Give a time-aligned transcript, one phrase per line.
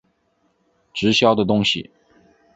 [0.95, 1.91] 直销的东西